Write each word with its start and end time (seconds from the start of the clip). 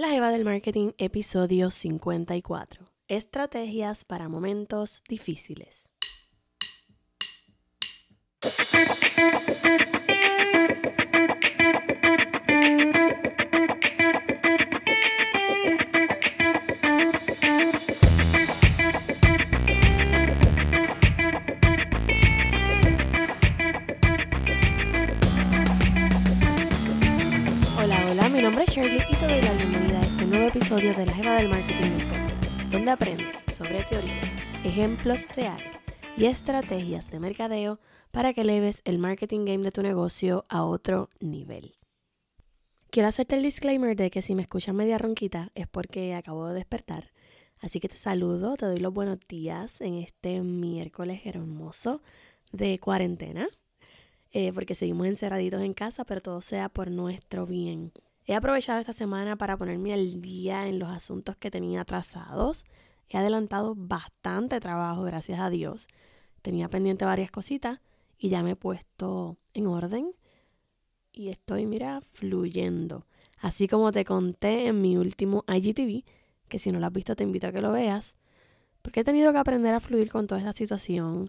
La 0.00 0.08
Jeva 0.08 0.30
del 0.30 0.46
Marketing, 0.46 0.92
episodio 0.96 1.70
54. 1.70 2.90
Estrategias 3.06 4.06
para 4.06 4.30
momentos 4.30 5.02
difíciles. 5.06 5.84
Episodio 30.80 30.98
de 30.98 31.06
La 31.10 31.14
Jeva 31.14 31.34
del 31.34 31.50
Marketing 31.50 32.70
donde 32.70 32.90
aprendes 32.90 33.36
sobre 33.52 33.84
teoría, 33.84 34.18
ejemplos 34.64 35.26
reales 35.36 35.78
y 36.16 36.24
estrategias 36.24 37.10
de 37.10 37.20
mercadeo 37.20 37.80
para 38.10 38.32
que 38.32 38.40
eleves 38.40 38.80
el 38.86 38.98
marketing 38.98 39.44
game 39.44 39.62
de 39.62 39.72
tu 39.72 39.82
negocio 39.82 40.46
a 40.48 40.64
otro 40.64 41.10
nivel. 41.20 41.74
Quiero 42.88 43.10
hacerte 43.10 43.36
el 43.36 43.42
disclaimer 43.42 43.94
de 43.94 44.10
que 44.10 44.22
si 44.22 44.34
me 44.34 44.40
escuchas 44.40 44.74
media 44.74 44.96
ronquita 44.96 45.50
es 45.54 45.66
porque 45.66 46.14
acabo 46.14 46.48
de 46.48 46.54
despertar. 46.54 47.12
Así 47.58 47.78
que 47.78 47.90
te 47.90 47.96
saludo, 47.96 48.56
te 48.56 48.64
doy 48.64 48.78
los 48.78 48.94
buenos 48.94 49.18
días 49.28 49.82
en 49.82 49.96
este 49.96 50.40
miércoles 50.40 51.20
hermoso 51.26 52.00
de 52.52 52.78
cuarentena. 52.78 53.50
eh, 54.32 54.52
porque 54.54 54.74
seguimos 54.74 55.08
encerraditos 55.08 55.60
en 55.60 55.74
casa, 55.74 56.06
pero 56.06 56.22
todo 56.22 56.40
sea 56.40 56.70
por 56.70 56.90
nuestro 56.90 57.46
bien. 57.46 57.92
He 58.30 58.36
aprovechado 58.36 58.78
esta 58.78 58.92
semana 58.92 59.34
para 59.34 59.56
ponerme 59.56 59.92
al 59.92 60.20
día 60.20 60.68
en 60.68 60.78
los 60.78 60.88
asuntos 60.88 61.36
que 61.36 61.50
tenía 61.50 61.80
atrasados. 61.80 62.64
He 63.08 63.18
adelantado 63.18 63.74
bastante 63.76 64.60
trabajo, 64.60 65.02
gracias 65.02 65.40
a 65.40 65.50
Dios. 65.50 65.88
Tenía 66.40 66.68
pendiente 66.68 67.04
varias 67.04 67.32
cositas 67.32 67.80
y 68.16 68.28
ya 68.28 68.44
me 68.44 68.52
he 68.52 68.54
puesto 68.54 69.36
en 69.52 69.66
orden 69.66 70.12
y 71.10 71.30
estoy, 71.30 71.66
mira, 71.66 72.02
fluyendo. 72.06 73.04
Así 73.36 73.66
como 73.66 73.90
te 73.90 74.04
conté 74.04 74.68
en 74.68 74.80
mi 74.80 74.96
último 74.96 75.44
IGTV, 75.48 76.04
que 76.48 76.60
si 76.60 76.70
no 76.70 76.78
lo 76.78 76.86
has 76.86 76.92
visto 76.92 77.16
te 77.16 77.24
invito 77.24 77.48
a 77.48 77.52
que 77.52 77.60
lo 77.60 77.72
veas, 77.72 78.16
porque 78.80 79.00
he 79.00 79.04
tenido 79.04 79.32
que 79.32 79.38
aprender 79.38 79.74
a 79.74 79.80
fluir 79.80 80.08
con 80.08 80.28
toda 80.28 80.38
esta 80.38 80.52
situación. 80.52 81.28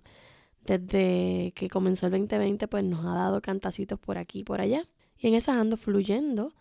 Desde 0.67 1.51
que 1.55 1.67
comenzó 1.67 2.05
el 2.05 2.11
2020, 2.11 2.67
pues 2.67 2.83
nos 2.83 3.03
ha 3.03 3.15
dado 3.15 3.41
cantacitos 3.41 3.99
por 3.99 4.19
aquí 4.19 4.41
y 4.41 4.43
por 4.43 4.61
allá. 4.61 4.87
Y 5.17 5.29
en 5.29 5.33
esas 5.33 5.55
ando 5.55 5.77
fluyendo 5.77 6.53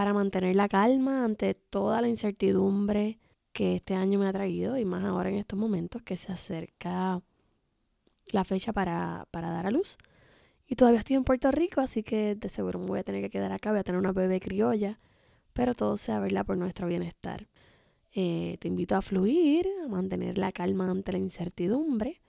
para 0.00 0.14
mantener 0.14 0.56
la 0.56 0.66
calma 0.66 1.26
ante 1.26 1.52
toda 1.52 2.00
la 2.00 2.08
incertidumbre 2.08 3.18
que 3.52 3.76
este 3.76 3.94
año 3.94 4.18
me 4.18 4.26
ha 4.26 4.32
traído 4.32 4.78
y 4.78 4.84
más 4.86 5.04
ahora 5.04 5.28
en 5.28 5.34
estos 5.34 5.58
momentos 5.58 6.00
que 6.00 6.16
se 6.16 6.32
acerca 6.32 7.20
la 8.32 8.44
fecha 8.44 8.72
para, 8.72 9.28
para 9.30 9.50
dar 9.50 9.66
a 9.66 9.70
luz. 9.70 9.98
Y 10.66 10.76
todavía 10.76 11.00
estoy 11.00 11.16
en 11.16 11.24
Puerto 11.24 11.50
Rico, 11.50 11.82
así 11.82 12.02
que 12.02 12.34
de 12.34 12.48
seguro 12.48 12.78
me 12.78 12.86
voy 12.86 13.00
a 13.00 13.02
tener 13.02 13.20
que 13.20 13.28
quedar 13.28 13.52
acá, 13.52 13.72
voy 13.72 13.80
a 13.80 13.82
tener 13.82 13.98
una 13.98 14.12
bebé 14.12 14.40
criolla, 14.40 14.98
pero 15.52 15.74
todo 15.74 15.98
sea 15.98 16.18
verla 16.18 16.44
por 16.44 16.56
nuestro 16.56 16.86
bienestar. 16.86 17.46
Eh, 18.14 18.56
te 18.58 18.68
invito 18.68 18.96
a 18.96 19.02
fluir, 19.02 19.68
a 19.84 19.88
mantener 19.88 20.38
la 20.38 20.50
calma 20.50 20.90
ante 20.90 21.12
la 21.12 21.18
incertidumbre. 21.18 22.22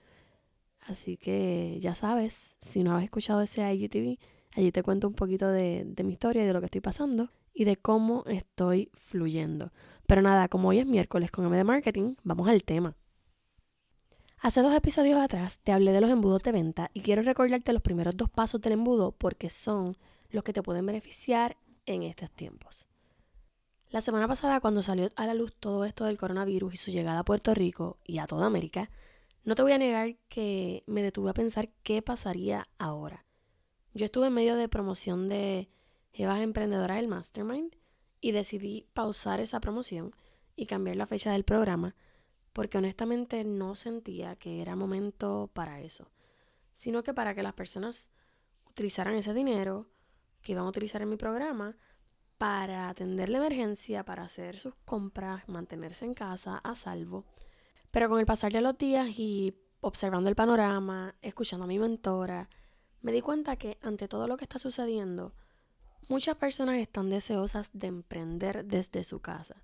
Así 0.80 1.16
que 1.16 1.78
ya 1.80 1.94
sabes, 1.94 2.58
si 2.60 2.82
no 2.82 2.94
has 2.94 3.02
escuchado 3.02 3.40
ese 3.40 3.62
IGTV, 3.72 4.18
allí 4.50 4.72
te 4.72 4.82
cuento 4.82 5.08
un 5.08 5.14
poquito 5.14 5.48
de, 5.48 5.84
de 5.86 6.04
mi 6.04 6.12
historia 6.12 6.42
y 6.42 6.46
de 6.46 6.52
lo 6.52 6.60
que 6.60 6.66
estoy 6.66 6.82
pasando 6.82 7.30
y 7.54 7.64
de 7.64 7.76
cómo 7.76 8.24
estoy 8.26 8.90
fluyendo. 8.94 9.72
Pero 10.06 10.22
nada, 10.22 10.48
como 10.48 10.68
hoy 10.68 10.78
es 10.78 10.86
miércoles 10.86 11.30
con 11.30 11.46
M 11.46 11.56
de 11.56 11.64
Marketing, 11.64 12.14
vamos 12.22 12.48
al 12.48 12.64
tema. 12.64 12.96
Hace 14.38 14.60
dos 14.60 14.74
episodios 14.74 15.20
atrás 15.20 15.60
te 15.60 15.70
hablé 15.70 15.92
de 15.92 16.00
los 16.00 16.10
embudos 16.10 16.42
de 16.42 16.50
venta 16.50 16.90
y 16.92 17.00
quiero 17.02 17.22
recordarte 17.22 17.72
los 17.72 17.82
primeros 17.82 18.16
dos 18.16 18.28
pasos 18.28 18.60
del 18.60 18.72
embudo 18.72 19.12
porque 19.12 19.48
son 19.48 19.96
los 20.30 20.42
que 20.42 20.52
te 20.52 20.62
pueden 20.62 20.84
beneficiar 20.84 21.56
en 21.86 22.02
estos 22.02 22.30
tiempos. 22.30 22.88
La 23.90 24.00
semana 24.00 24.26
pasada, 24.26 24.60
cuando 24.60 24.82
salió 24.82 25.10
a 25.16 25.26
la 25.26 25.34
luz 25.34 25.54
todo 25.54 25.84
esto 25.84 26.06
del 26.06 26.18
coronavirus 26.18 26.74
y 26.74 26.76
su 26.78 26.90
llegada 26.90 27.20
a 27.20 27.24
Puerto 27.24 27.54
Rico 27.54 27.98
y 28.04 28.18
a 28.18 28.26
toda 28.26 28.46
América, 28.46 28.90
no 29.44 29.54
te 29.54 29.62
voy 29.62 29.72
a 29.72 29.78
negar 29.78 30.16
que 30.28 30.82
me 30.86 31.02
detuve 31.02 31.30
a 31.30 31.34
pensar 31.34 31.68
qué 31.82 32.00
pasaría 32.00 32.66
ahora. 32.78 33.26
Yo 33.92 34.06
estuve 34.06 34.28
en 34.28 34.34
medio 34.34 34.56
de 34.56 34.68
promoción 34.68 35.28
de 35.28 35.68
Jevas 36.12 36.40
Emprendedoras 36.40 36.98
del 36.98 37.08
Mastermind 37.08 37.74
y 38.20 38.32
decidí 38.32 38.86
pausar 38.92 39.40
esa 39.40 39.60
promoción 39.60 40.14
y 40.56 40.66
cambiar 40.66 40.96
la 40.96 41.06
fecha 41.06 41.32
del 41.32 41.44
programa 41.44 41.94
porque 42.52 42.78
honestamente 42.78 43.44
no 43.44 43.74
sentía 43.74 44.36
que 44.36 44.60
era 44.60 44.76
momento 44.76 45.50
para 45.54 45.80
eso, 45.80 46.10
sino 46.72 47.02
que 47.02 47.14
para 47.14 47.34
que 47.34 47.42
las 47.42 47.54
personas 47.54 48.10
utilizaran 48.70 49.14
ese 49.14 49.34
dinero 49.34 49.88
que 50.42 50.52
iban 50.52 50.64
a 50.64 50.68
utilizar 50.68 51.02
en 51.02 51.08
mi 51.08 51.16
programa 51.16 51.76
para 52.36 52.88
atender 52.88 53.28
la 53.28 53.38
emergencia, 53.38 54.04
para 54.04 54.24
hacer 54.24 54.58
sus 54.58 54.74
compras, 54.84 55.48
mantenerse 55.48 56.04
en 56.04 56.14
casa 56.14 56.58
a 56.58 56.74
salvo. 56.74 57.24
Pero 57.90 58.08
con 58.08 58.18
el 58.18 58.26
pasar 58.26 58.52
de 58.52 58.60
los 58.60 58.76
días 58.76 59.08
y 59.16 59.54
observando 59.80 60.28
el 60.28 60.34
panorama, 60.34 61.14
escuchando 61.22 61.64
a 61.64 61.68
mi 61.68 61.78
mentora, 61.78 62.48
me 63.00 63.12
di 63.12 63.20
cuenta 63.20 63.56
que 63.56 63.78
ante 63.80 64.08
todo 64.08 64.26
lo 64.26 64.36
que 64.36 64.44
está 64.44 64.58
sucediendo, 64.58 65.34
muchas 66.08 66.36
personas 66.36 66.78
están 66.78 67.10
deseosas 67.10 67.70
de 67.72 67.88
emprender 67.88 68.64
desde 68.64 69.04
su 69.04 69.20
casa. 69.20 69.62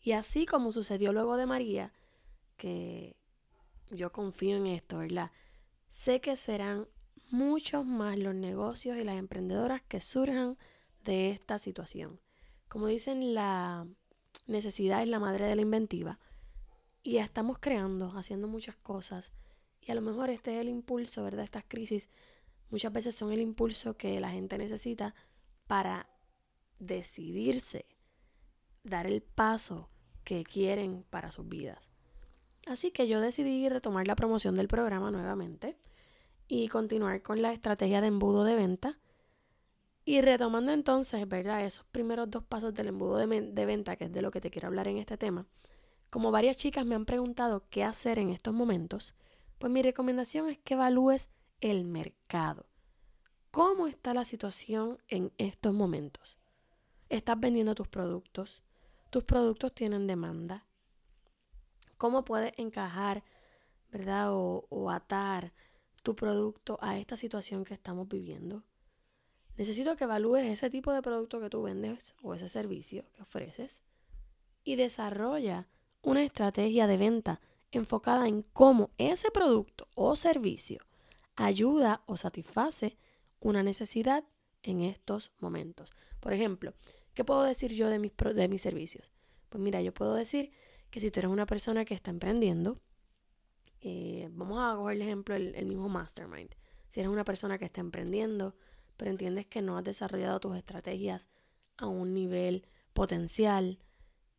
Y 0.00 0.12
así 0.12 0.46
como 0.46 0.72
sucedió 0.72 1.12
luego 1.12 1.36
de 1.36 1.46
María, 1.46 1.92
que 2.56 3.16
yo 3.90 4.12
confío 4.12 4.56
en 4.56 4.66
esto, 4.66 4.98
¿verdad? 4.98 5.30
Sé 5.88 6.20
que 6.20 6.36
serán 6.36 6.86
muchos 7.30 7.84
más 7.84 8.18
los 8.18 8.34
negocios 8.34 8.96
y 8.96 9.04
las 9.04 9.18
emprendedoras 9.18 9.82
que 9.82 10.00
surjan 10.00 10.58
de 11.04 11.30
esta 11.30 11.58
situación. 11.58 12.20
Como 12.68 12.86
dicen, 12.86 13.34
la 13.34 13.86
necesidad 14.46 15.02
es 15.02 15.08
la 15.08 15.20
madre 15.20 15.46
de 15.46 15.56
la 15.56 15.62
inventiva. 15.62 16.18
Y 17.02 17.18
estamos 17.18 17.58
creando, 17.58 18.12
haciendo 18.16 18.48
muchas 18.48 18.76
cosas. 18.76 19.32
Y 19.80 19.90
a 19.90 19.94
lo 19.94 20.02
mejor 20.02 20.30
este 20.30 20.54
es 20.54 20.60
el 20.60 20.68
impulso, 20.68 21.22
¿verdad? 21.22 21.44
Estas 21.44 21.64
crisis 21.66 22.08
muchas 22.70 22.92
veces 22.92 23.14
son 23.14 23.32
el 23.32 23.40
impulso 23.40 23.96
que 23.96 24.20
la 24.20 24.30
gente 24.30 24.58
necesita 24.58 25.14
para 25.68 26.08
decidirse, 26.80 27.86
dar 28.82 29.06
el 29.06 29.22
paso 29.22 29.88
que 30.24 30.42
quieren 30.42 31.04
para 31.10 31.30
sus 31.30 31.48
vidas. 31.48 31.78
Así 32.66 32.90
que 32.90 33.06
yo 33.06 33.20
decidí 33.20 33.68
retomar 33.68 34.06
la 34.06 34.16
promoción 34.16 34.56
del 34.56 34.66
programa 34.66 35.10
nuevamente 35.10 35.78
y 36.48 36.68
continuar 36.68 37.22
con 37.22 37.40
la 37.40 37.52
estrategia 37.52 38.00
de 38.00 38.08
embudo 38.08 38.44
de 38.44 38.56
venta. 38.56 38.98
Y 40.04 40.22
retomando 40.22 40.72
entonces, 40.72 41.28
¿verdad? 41.28 41.64
Esos 41.64 41.84
primeros 41.86 42.30
dos 42.30 42.42
pasos 42.42 42.72
del 42.74 42.88
embudo 42.88 43.18
de, 43.18 43.26
de, 43.42 43.66
venta, 43.66 43.96
que 43.96 44.04
es 44.04 44.12
de 44.12 44.22
lo 44.22 44.30
que 44.30 44.40
te 44.40 44.50
quiero 44.50 44.68
hablar 44.68 44.88
en 44.88 44.96
este 44.96 45.18
tema. 45.18 45.46
Como 46.08 46.30
varias 46.30 46.56
chicas 46.56 46.86
me 46.86 46.94
han 46.94 47.04
preguntado 47.04 47.68
qué 47.68 47.84
hacer 47.84 48.18
en 48.18 48.30
estos 48.30 48.54
momentos, 48.54 49.14
pues 49.58 49.70
mi 49.70 49.82
recomendación 49.82 50.48
es 50.48 50.58
que 50.58 50.74
evalúes 50.74 51.30
el 51.60 51.84
mercado. 51.84 52.66
¿Cómo 53.58 53.88
está 53.88 54.14
la 54.14 54.24
situación 54.24 55.02
en 55.08 55.32
estos 55.36 55.74
momentos? 55.74 56.38
¿Estás 57.08 57.40
vendiendo 57.40 57.74
tus 57.74 57.88
productos? 57.88 58.62
¿Tus 59.10 59.24
productos 59.24 59.74
tienen 59.74 60.06
demanda? 60.06 60.64
cómo 61.96 62.24
puedes 62.24 62.52
encajar, 62.56 63.24
¿verdad? 63.90 64.28
O, 64.30 64.90
atar 64.92 65.52
tu 66.04 66.14
producto 66.14 66.78
a 66.80 66.98
esta 66.98 67.16
situación 67.16 67.64
que 67.64 67.74
estamos 67.74 68.06
viviendo. 68.06 68.62
Necesito 69.56 69.96
que 69.96 70.04
evalúes 70.04 70.46
ese 70.46 70.70
tipo 70.70 70.92
de 70.92 71.02
producto 71.02 71.40
que 71.40 71.50
tú 71.50 71.62
vendes 71.62 72.14
o 72.22 72.34
ese 72.34 72.48
servicio 72.48 73.06
que 73.16 73.22
ofreces 73.22 73.82
y 74.62 74.76
desarrolla 74.76 75.66
una 76.02 76.22
estrategia 76.22 76.86
de 76.86 76.96
venta 76.96 77.40
enfocada 77.72 78.28
en 78.28 78.42
cómo 78.52 78.92
ese 78.98 79.32
producto 79.32 79.88
o 79.96 80.14
servicio 80.14 80.86
ayuda 81.34 82.04
o 82.06 82.16
satisface 82.16 82.96
una 83.40 83.62
necesidad 83.62 84.24
en 84.62 84.82
estos 84.82 85.32
momentos. 85.38 85.90
Por 86.20 86.32
ejemplo, 86.32 86.74
¿qué 87.14 87.24
puedo 87.24 87.42
decir 87.42 87.72
yo 87.72 87.88
de 87.88 87.98
mis, 87.98 88.12
de 88.16 88.48
mis 88.48 88.62
servicios? 88.62 89.12
Pues 89.48 89.62
mira, 89.62 89.80
yo 89.82 89.94
puedo 89.94 90.14
decir 90.14 90.50
que 90.90 91.00
si 91.00 91.10
tú 91.10 91.20
eres 91.20 91.30
una 91.30 91.46
persona 91.46 91.84
que 91.84 91.94
está 91.94 92.10
emprendiendo, 92.10 92.80
eh, 93.80 94.28
vamos 94.32 94.58
a 94.60 94.76
coger 94.76 94.96
el 94.96 95.02
ejemplo 95.02 95.34
el, 95.34 95.54
el 95.54 95.66
mismo 95.66 95.88
mastermind. 95.88 96.54
Si 96.88 97.00
eres 97.00 97.10
una 97.10 97.24
persona 97.24 97.58
que 97.58 97.66
está 97.66 97.80
emprendiendo, 97.80 98.56
pero 98.96 99.10
entiendes 99.10 99.46
que 99.46 99.62
no 99.62 99.78
has 99.78 99.84
desarrollado 99.84 100.40
tus 100.40 100.56
estrategias 100.56 101.28
a 101.76 101.86
un 101.86 102.14
nivel 102.14 102.66
potencial, 102.92 103.78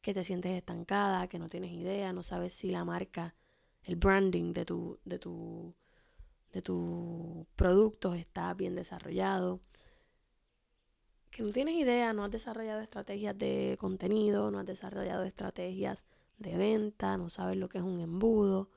que 0.01 0.13
te 0.13 0.23
sientes 0.23 0.51
estancada, 0.51 1.27
que 1.27 1.39
no 1.39 1.49
tienes 1.49 1.71
idea, 1.71 2.13
no 2.13 2.23
sabes 2.23 2.53
si 2.53 2.71
la 2.71 2.85
marca, 2.85 3.35
el 3.83 3.95
branding 3.95 4.53
de 4.53 4.65
tu, 4.65 4.99
de 5.03 5.19
tu, 5.19 5.75
de 6.51 6.61
tu 6.61 7.47
producto 7.55 8.13
está 8.13 8.53
bien 8.53 8.75
desarrollado. 8.75 9.59
que 11.31 11.43
no 11.43 11.51
tienes 11.51 11.75
idea, 11.75 12.11
no 12.13 12.25
has 12.25 12.31
desarrollado 12.31 12.81
estrategias 12.81 13.37
de 13.37 13.77
contenido, 13.79 14.51
no 14.51 14.59
has 14.59 14.65
desarrollado 14.65 15.23
estrategias 15.23 16.05
de 16.37 16.57
venta, 16.57 17.17
no 17.17 17.29
sabes 17.29 17.57
lo 17.57 17.69
que 17.69 17.77
es 17.77 17.83
un 17.83 17.99
embudo. 17.99 18.69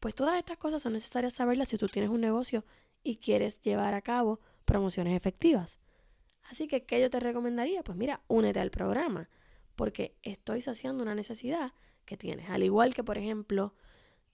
Pues 0.00 0.14
todas 0.14 0.38
estas 0.38 0.58
cosas 0.58 0.82
son 0.82 0.92
necesarias 0.92 1.34
saberlas 1.34 1.68
si 1.68 1.78
tú 1.78 1.88
tienes 1.88 2.10
un 2.10 2.20
negocio 2.20 2.64
y 3.02 3.16
quieres 3.16 3.60
llevar 3.62 3.94
a 3.94 4.02
cabo 4.02 4.40
promociones 4.64 5.16
efectivas. 5.16 5.78
Así 6.50 6.68
que, 6.68 6.84
¿qué 6.84 7.00
yo 7.00 7.10
te 7.10 7.20
recomendaría? 7.20 7.82
Pues 7.82 7.96
mira, 7.96 8.22
únete 8.28 8.60
al 8.60 8.70
programa, 8.70 9.28
porque 9.76 10.16
estoy 10.22 10.62
saciando 10.62 11.02
una 11.02 11.14
necesidad 11.14 11.72
que 12.04 12.16
tienes. 12.16 12.50
Al 12.50 12.62
igual 12.62 12.94
que, 12.94 13.04
por 13.04 13.18
ejemplo, 13.18 13.74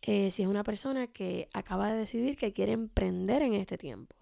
eh, 0.03 0.31
si 0.31 0.43
es 0.43 0.49
una 0.49 0.63
persona 0.63 1.07
que 1.07 1.49
acaba 1.53 1.91
de 1.91 1.99
decidir 1.99 2.37
que 2.37 2.53
quiere 2.53 2.73
emprender 2.73 3.43
en 3.43 3.55
este 3.55 3.79
tiempo. 3.79 4.15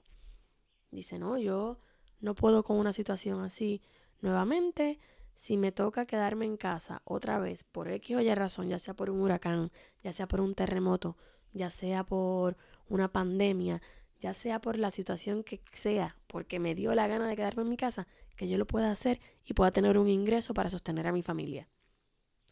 Dice, 0.91 1.19
no, 1.19 1.39
yo 1.39 1.79
no 2.21 2.35
puedo 2.35 2.63
con 2.63 2.79
una 2.79 2.93
situación 2.93 3.43
así 3.43 3.83
nuevamente. 4.21 5.01
Si 5.35 5.57
me 5.57 5.73
toca 5.73 6.05
quedarme 6.05 6.45
en 6.45 6.57
casa 6.57 7.03
otra 7.05 7.39
vez 7.39 7.65
por 7.65 7.91
X 7.91 8.17
o 8.17 8.21
Y 8.21 8.35
razón, 8.35 8.69
ya 8.69 8.79
sea 8.79 8.95
por 8.95 9.11
un 9.11 9.21
huracán, 9.21 9.73
ya 10.03 10.13
sea 10.13 10.29
por 10.29 10.41
un 10.41 10.55
terremoto, 10.55 11.17
ya 11.53 11.71
sea 11.71 12.05
por 12.05 12.57
una 12.89 13.13
pandemia, 13.13 13.83
ya 14.21 14.33
sea 14.33 14.61
por 14.61 14.79
la 14.79 14.91
situación 14.91 15.43
que 15.43 15.61
sea, 15.73 16.17
porque 16.29 16.61
me 16.61 16.75
dio 16.75 16.95
la 16.95 17.09
gana 17.09 17.27
de 17.27 17.37
quedarme 17.37 17.63
en 17.63 17.69
mi 17.69 17.77
casa, 17.77 18.07
que 18.37 18.49
yo 18.49 18.57
lo 18.57 18.67
pueda 18.67 18.91
hacer 18.91 19.21
y 19.45 19.55
pueda 19.55 19.73
tener 19.73 19.99
un 19.99 20.09
ingreso 20.09 20.55
para 20.55 20.71
sostener 20.71 21.07
a 21.07 21.13
mi 21.13 21.23
familia. 21.23 21.69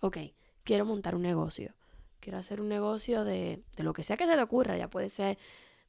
Ok, 0.00 0.18
quiero 0.64 0.84
montar 0.84 1.14
un 1.14 1.22
negocio. 1.22 1.74
Quiero 2.22 2.38
hacer 2.38 2.60
un 2.60 2.68
negocio 2.68 3.24
de, 3.24 3.64
de 3.76 3.82
lo 3.82 3.92
que 3.92 4.04
sea 4.04 4.16
que 4.16 4.28
se 4.28 4.36
te 4.36 4.40
ocurra. 4.40 4.78
Ya 4.78 4.88
puede 4.88 5.10
ser, 5.10 5.38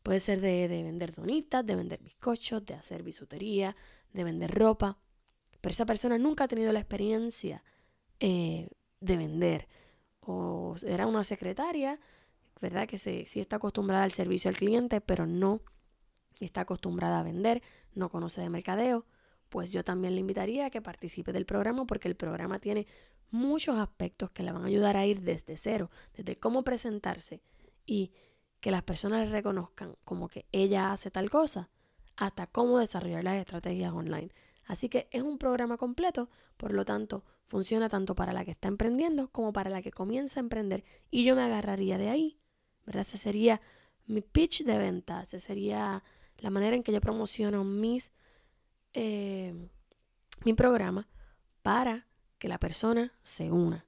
puede 0.02 0.20
ser 0.20 0.42
de, 0.42 0.68
de 0.68 0.82
vender 0.82 1.14
donitas, 1.14 1.64
de 1.64 1.76
vender 1.76 2.02
bizcochos, 2.02 2.66
de 2.66 2.74
hacer 2.74 3.04
bisutería, 3.04 3.76
de 4.14 4.24
vender 4.24 4.50
ropa. 4.50 4.98
Pero 5.62 5.72
esa 5.72 5.86
persona 5.86 6.18
nunca 6.18 6.46
ha 6.46 6.48
tenido 6.48 6.74
la 6.74 6.80
experiencia 6.80 7.64
eh, 8.20 8.68
de 9.00 9.16
vender. 9.16 9.68
O 10.22 10.76
era 10.82 11.06
una 11.06 11.24
secretaria, 11.24 12.00
¿verdad? 12.60 12.88
Que 12.88 12.98
se, 12.98 13.28
sí 13.28 13.40
está 13.40 13.58
acostumbrada 13.58 14.04
al 14.04 14.12
servicio 14.12 14.50
al 14.50 14.58
cliente, 14.58 15.02
pero 15.02 15.28
no 15.28 15.62
está 16.40 16.62
acostumbrada 16.62 17.20
a 17.20 17.24
vender, 17.24 17.62
no 17.94 18.10
conoce 18.10 18.42
de 18.42 18.50
mercadeo. 18.50 19.06
Pues 19.50 19.72
yo 19.72 19.84
también 19.84 20.16
le 20.16 20.22
invitaría 20.22 20.66
a 20.66 20.70
que 20.72 20.82
participe 20.82 21.32
del 21.32 21.46
programa 21.46 21.86
porque 21.86 22.08
el 22.08 22.16
programa 22.16 22.58
tiene 22.58 22.88
muchos 23.34 23.78
aspectos 23.80 24.30
que 24.30 24.44
le 24.44 24.52
van 24.52 24.64
a 24.64 24.68
ayudar 24.68 24.96
a 24.96 25.06
ir 25.08 25.22
desde 25.22 25.58
cero, 25.58 25.90
desde 26.14 26.38
cómo 26.38 26.64
presentarse 26.64 27.42
y 27.86 28.14
que 28.60 28.70
las 28.70 28.84
personas 28.84 29.26
le 29.26 29.32
reconozcan 29.32 29.96
como 30.04 30.30
que 30.30 30.46
ella 30.52 30.94
hace 30.94 31.10
tal 31.10 31.32
cosa, 31.32 31.70
hasta 32.16 32.46
cómo 32.46 32.78
desarrollar 32.78 33.24
las 33.24 33.38
estrategias 33.38 33.92
online. 33.92 34.30
Así 34.66 34.88
que 34.88 35.08
es 35.12 35.24
un 35.24 35.40
programa 35.40 35.78
completo, 35.78 36.30
por 36.58 36.74
lo 36.74 36.86
tanto, 36.86 37.26
funciona 37.48 37.90
tanto 37.90 38.14
para 38.14 38.34
la 38.34 38.46
que 38.46 38.52
está 38.52 38.68
emprendiendo 38.68 39.30
como 39.30 39.52
para 39.52 39.72
la 39.72 39.82
que 39.82 39.92
comienza 39.92 40.40
a 40.40 40.44
emprender. 40.44 40.86
Y 41.10 41.26
yo 41.26 41.36
me 41.36 41.42
agarraría 41.42 41.98
de 41.98 42.10
ahí, 42.10 42.40
¿verdad? 42.86 43.02
Ese 43.02 43.18
sería 43.18 43.62
mi 44.06 44.22
pitch 44.22 44.64
de 44.64 44.78
venta, 44.78 45.24
ese 45.24 45.40
sería 45.40 46.04
la 46.38 46.52
manera 46.52 46.76
en 46.76 46.84
que 46.84 46.94
yo 46.94 47.02
promociono 47.02 47.64
mis, 47.64 48.12
eh, 48.94 49.70
mi 50.46 50.54
programa 50.54 51.10
para 51.64 52.08
que 52.44 52.50
la 52.50 52.60
persona 52.60 53.14
se 53.22 53.54
una. 53.54 53.86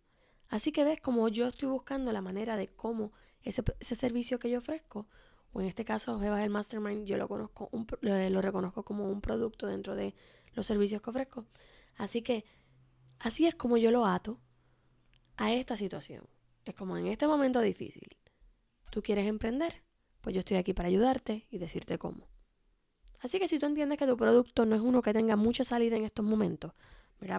Así 0.48 0.72
que 0.72 0.86
ves 0.86 1.02
como 1.02 1.28
yo 1.28 1.50
estoy 1.50 1.68
buscando 1.68 2.14
la 2.14 2.22
manera 2.22 2.56
de 2.56 2.70
cómo 2.70 3.12
ese, 3.42 3.66
servicio 3.82 4.40
que 4.40 4.50
yo 4.50 4.60
ofrezco, 4.60 5.10
o 5.52 5.60
en 5.60 5.68
este 5.68 5.84
caso 5.84 6.18
Jeva 6.22 6.42
el 6.42 6.50
Mastermind, 6.50 7.06
yo 7.06 7.18
lo 7.18 7.28
lo 7.28 8.42
reconozco 8.42 8.86
como 8.86 9.10
un 9.10 9.20
producto 9.20 9.68
dentro 9.68 9.94
de 9.94 10.16
los 10.54 10.66
servicios 10.66 11.02
que 11.02 11.10
ofrezco. 11.10 11.46
Así 11.98 12.22
que 12.22 12.46
así 13.20 13.46
es 13.46 13.56
como 13.56 13.76
yo 13.76 13.92
lo 13.92 14.06
ato 14.06 14.40
a 15.36 15.52
esta 15.52 15.76
situación. 15.76 16.24
Es 16.64 16.76
como 16.76 16.96
en 16.96 17.08
este 17.08 17.28
momento 17.28 17.60
difícil. 17.60 18.16
¿Tú 18.90 19.04
quieres 19.04 19.28
emprender? 19.28 19.84
Pues 20.22 20.34
yo 20.34 20.40
estoy 20.40 20.56
aquí 20.56 20.74
para 20.74 20.88
ayudarte 20.88 21.46
y 21.50 21.58
decirte 21.58 21.98
cómo. 21.98 22.30
Así 23.20 23.38
que 23.38 23.50
si 23.50 23.60
tú 23.60 23.66
entiendes 23.66 23.98
que 23.98 24.08
tu 24.08 24.16
producto 24.16 24.66
no 24.66 24.78
es 24.78 24.82
uno 24.82 25.02
que 25.02 25.12
tenga 25.12 25.36
mucha 25.36 25.66
salida 25.66 25.98
en 25.98 26.06
estos 26.06 26.24
momentos, 26.24 26.72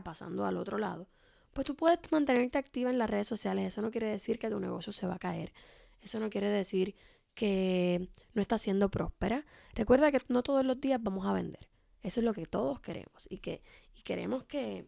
pasando 0.04 0.44
al 0.46 0.56
otro 0.56 0.78
lado, 0.78 1.08
pues 1.52 1.66
tú 1.66 1.74
puedes 1.74 1.98
mantenerte 2.10 2.58
activa 2.58 2.90
en 2.90 2.98
las 2.98 3.08
redes 3.08 3.26
sociales. 3.26 3.66
Eso 3.66 3.82
no 3.82 3.90
quiere 3.90 4.08
decir 4.08 4.38
que 4.38 4.50
tu 4.50 4.60
negocio 4.60 4.92
se 4.92 5.06
va 5.06 5.14
a 5.14 5.18
caer. 5.18 5.52
Eso 6.00 6.20
no 6.20 6.28
quiere 6.28 6.48
decir 6.48 6.94
que 7.34 8.08
no 8.34 8.42
está 8.42 8.58
siendo 8.58 8.90
próspera. 8.90 9.44
Recuerda 9.74 10.12
que 10.12 10.20
no 10.28 10.42
todos 10.42 10.64
los 10.64 10.80
días 10.80 11.02
vamos 11.02 11.26
a 11.26 11.32
vender. 11.32 11.68
Eso 12.02 12.20
es 12.20 12.24
lo 12.24 12.34
que 12.34 12.46
todos 12.46 12.80
queremos. 12.80 13.26
Y 13.30 13.38
que 13.38 13.62
y 13.94 14.02
queremos 14.02 14.44
que, 14.44 14.86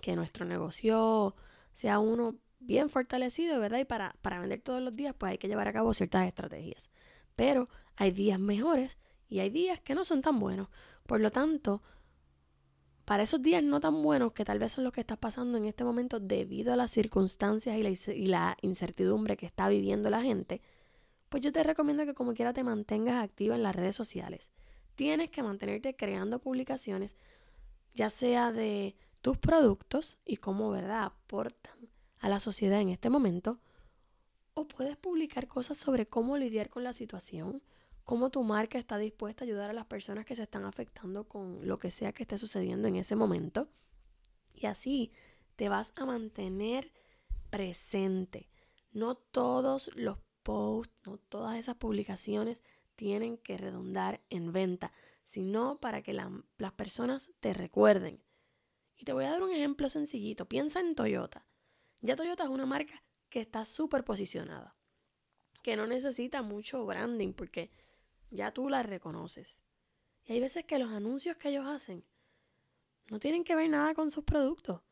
que 0.00 0.16
nuestro 0.16 0.44
negocio 0.44 1.34
sea 1.72 1.98
uno 1.98 2.36
bien 2.60 2.88
fortalecido, 2.88 3.60
¿verdad? 3.60 3.78
Y 3.78 3.84
para, 3.84 4.16
para 4.22 4.40
vender 4.40 4.60
todos 4.60 4.80
los 4.80 4.94
días, 4.94 5.14
pues 5.18 5.32
hay 5.32 5.38
que 5.38 5.48
llevar 5.48 5.68
a 5.68 5.72
cabo 5.72 5.92
ciertas 5.92 6.26
estrategias. 6.26 6.90
Pero 7.36 7.68
hay 7.96 8.10
días 8.10 8.38
mejores 8.38 8.98
y 9.28 9.40
hay 9.40 9.50
días 9.50 9.80
que 9.80 9.94
no 9.94 10.04
son 10.04 10.22
tan 10.22 10.38
buenos. 10.38 10.68
Por 11.06 11.20
lo 11.20 11.30
tanto, 11.30 11.82
para 13.04 13.22
esos 13.22 13.42
días 13.42 13.62
no 13.62 13.80
tan 13.80 14.02
buenos 14.02 14.32
que 14.32 14.44
tal 14.44 14.58
vez 14.58 14.72
son 14.72 14.84
los 14.84 14.92
que 14.92 15.00
estás 15.00 15.18
pasando 15.18 15.58
en 15.58 15.66
este 15.66 15.84
momento 15.84 16.20
debido 16.20 16.72
a 16.72 16.76
las 16.76 16.90
circunstancias 16.90 17.76
y 17.76 18.26
la, 18.26 18.56
incertidumbre 18.62 19.36
que 19.36 19.46
está 19.46 19.68
viviendo 19.68 20.08
la 20.10 20.22
gente, 20.22 20.62
pues 21.28 21.42
yo 21.42 21.52
te 21.52 21.62
recomiendo 21.62 22.06
que 22.06 22.14
como 22.14 22.32
quiera 22.34 22.52
te 22.52 22.64
mantengas 22.64 23.22
activa 23.22 23.56
en 23.56 23.62
las 23.62 23.76
redes 23.76 23.96
sociales. 23.96 24.52
Tienes 24.94 25.30
que 25.30 25.42
mantenerte 25.42 25.96
creando 25.96 26.38
publicaciones, 26.38 27.16
ya 27.94 28.08
sea 28.08 28.52
de 28.52 28.96
tus 29.20 29.36
productos 29.36 30.18
y 30.24 30.36
cómo, 30.36 30.70
¿verdad?, 30.70 31.04
aportan 31.04 31.90
a 32.20 32.28
la 32.28 32.40
sociedad 32.40 32.80
en 32.80 32.88
este 32.88 33.10
momento, 33.10 33.58
o 34.54 34.66
puedes 34.66 34.96
publicar 34.96 35.48
cosas 35.48 35.76
sobre 35.76 36.06
cómo 36.06 36.38
lidiar 36.38 36.70
con 36.70 36.84
la 36.84 36.92
situación, 36.92 37.60
cómo 38.04 38.30
tu 38.30 38.42
marca 38.42 38.78
está 38.78 38.98
dispuesta 38.98 39.44
a 39.44 39.46
ayudar 39.46 39.70
a 39.70 39.74
las 39.74 39.86
personas 39.86 40.24
que 40.24 40.36
se 40.36 40.42
están 40.42 40.64
afectando 40.64 41.26
con 41.26 41.66
lo 41.66 41.78
que 41.78 41.90
sea 41.90 42.12
que 42.12 42.22
esté 42.22 42.38
sucediendo 42.38 42.88
en 42.88 42.96
ese 42.96 43.16
momento. 43.16 43.68
Y 44.52 44.66
así 44.66 45.12
te 45.56 45.68
vas 45.68 45.92
a 45.96 46.04
mantener 46.04 46.92
presente. 47.50 48.48
No 48.92 49.16
todos 49.16 49.90
los 49.94 50.18
posts, 50.42 50.94
no 51.04 51.18
todas 51.18 51.58
esas 51.58 51.76
publicaciones 51.76 52.62
tienen 52.94 53.38
que 53.38 53.56
redundar 53.56 54.22
en 54.30 54.52
venta, 54.52 54.92
sino 55.24 55.80
para 55.80 56.02
que 56.02 56.12
las 56.12 56.72
personas 56.76 57.32
te 57.40 57.54
recuerden. 57.54 58.22
Y 58.96 59.04
te 59.04 59.12
voy 59.12 59.24
a 59.24 59.30
dar 59.30 59.42
un 59.42 59.52
ejemplo 59.52 59.88
sencillito. 59.88 60.46
Piensa 60.46 60.80
en 60.80 60.94
Toyota. 60.94 61.46
Ya 62.00 62.16
Toyota 62.16 62.44
es 62.44 62.50
una 62.50 62.66
marca 62.66 63.02
que 63.30 63.40
está 63.40 63.64
súper 63.64 64.04
posicionada, 64.04 64.76
que 65.62 65.74
no 65.74 65.86
necesita 65.86 66.42
mucho 66.42 66.84
branding 66.84 67.32
porque 67.32 67.70
ya 68.34 68.52
tú 68.52 68.68
la 68.68 68.82
reconoces. 68.82 69.62
Y 70.24 70.32
hay 70.32 70.40
veces 70.40 70.64
que 70.64 70.78
los 70.78 70.90
anuncios 70.90 71.36
que 71.36 71.50
ellos 71.50 71.66
hacen 71.66 72.04
no 73.08 73.20
tienen 73.20 73.44
que 73.44 73.54
ver 73.54 73.70
nada 73.70 73.94
con 73.94 74.10
sus 74.10 74.24
productos. 74.24 74.82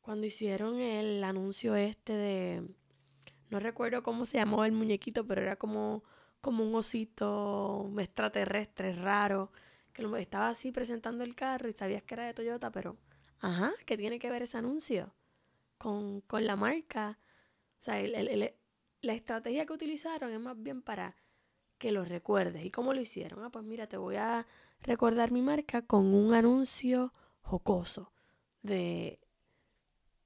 Cuando 0.00 0.26
hicieron 0.26 0.78
el 0.80 1.24
anuncio 1.24 1.74
este 1.76 2.12
de, 2.12 2.68
no 3.48 3.60
recuerdo 3.60 4.02
cómo 4.02 4.26
se 4.26 4.36
llamó 4.36 4.64
el 4.64 4.72
muñequito, 4.72 5.26
pero 5.26 5.40
era 5.40 5.56
como, 5.56 6.04
como 6.40 6.64
un 6.64 6.74
osito 6.74 7.90
extraterrestre 7.98 8.92
raro, 8.92 9.50
que 9.92 10.04
estaba 10.18 10.48
así 10.48 10.72
presentando 10.72 11.24
el 11.24 11.34
carro 11.34 11.68
y 11.68 11.72
sabías 11.72 12.02
que 12.02 12.14
era 12.14 12.26
de 12.26 12.34
Toyota, 12.34 12.70
pero, 12.70 12.98
ajá, 13.40 13.72
¿qué 13.86 13.96
tiene 13.96 14.18
que 14.18 14.30
ver 14.30 14.42
ese 14.42 14.58
anuncio 14.58 15.14
con, 15.78 16.20
con 16.22 16.44
la 16.44 16.56
marca? 16.56 17.18
O 17.80 17.84
sea, 17.84 18.02
la 18.02 19.12
estrategia 19.14 19.64
que 19.64 19.72
utilizaron 19.72 20.32
es 20.32 20.40
más 20.40 20.60
bien 20.60 20.82
para 20.82 21.16
que 21.78 21.92
lo 21.92 22.04
recuerdes. 22.04 22.64
¿Y 22.64 22.70
cómo 22.70 22.94
lo 22.94 23.00
hicieron? 23.00 23.44
Ah, 23.44 23.50
pues 23.50 23.64
mira, 23.64 23.86
te 23.86 23.96
voy 23.96 24.16
a 24.16 24.46
recordar 24.82 25.30
mi 25.32 25.42
marca 25.42 25.82
con 25.82 26.14
un 26.14 26.34
anuncio 26.34 27.12
jocoso 27.42 28.12
de 28.62 29.20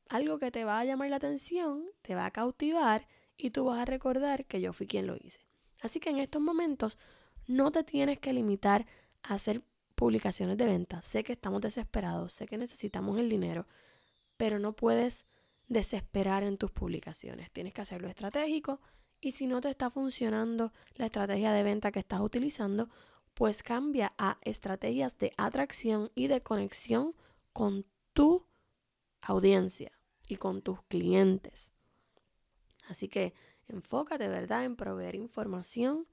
algo 0.09 0.39
que 0.39 0.51
te 0.51 0.65
va 0.65 0.81
a 0.81 0.85
llamar 0.85 1.11
la 1.11 1.17
atención, 1.17 1.85
te 2.03 2.15
va 2.15 2.27
a 2.27 2.31
cautivar 2.31 3.07
y 3.37 3.51
tú 3.51 3.65
vas 3.65 3.79
a 3.79 3.85
recordar 3.85 4.47
que 4.47 4.61
yo 4.61 4.73
fui 4.73 4.87
quien 4.87 5.07
lo 5.07 5.17
hice. 5.17 5.41
Así 5.81 6.01
que 6.01 6.11
en 6.11 6.19
estos 6.19 6.43
momentos 6.43 6.99
no 7.47 7.71
te 7.71 7.85
tienes 7.85 8.19
que 8.19 8.33
limitar 8.33 8.87
a 9.23 9.35
hacer 9.35 9.63
publicaciones 9.95 10.57
de 10.57 10.67
venta. 10.67 11.03
Sé 11.03 11.25
que 11.25 11.33
estamos 11.33 11.61
desesperados, 11.61 12.33
sé 12.33 12.47
que 12.47 12.59
necesitamos 12.59 13.19
el 13.19 13.29
dinero, 13.29 13.67
pero 14.37 14.59
no 14.59 14.73
puedes 14.75 15.27
desesperar 15.67 16.43
en 16.43 16.57
tus 16.57 16.71
publicaciones. 16.71 17.53
Tienes 17.53 17.75
que 17.75 17.83
hacerlo 17.83 18.09
estratégico 18.09 18.81
y 19.21 19.33
si 19.33 19.47
no 19.47 19.61
te 19.61 19.71
está 19.71 19.91
funcionando 19.91 20.73
la 20.95 21.07
estrategia 21.07 21.53
de 21.53 21.63
venta 21.63 21.93
que 21.93 22.01
estás 22.01 22.21
utilizando, 22.21 22.89
pues 23.35 23.63
cambia 23.63 24.15
a 24.19 24.39
estrategias 24.43 25.19
de 25.19 25.33
atracción 25.37 26.11
y 26.15 26.27
de 26.27 26.43
conexión 26.43 27.15
con 27.53 27.87
tu 28.13 28.47
audiencia 29.21 29.93
y 30.27 30.37
con 30.37 30.63
tus 30.63 30.83
clientes. 30.85 31.73
Así 32.89 33.09
que 33.09 33.35
enfócate, 33.69 34.29
¿verdad?, 34.29 34.65
en 34.65 34.77
proveer 34.77 35.15
información, 35.15 36.07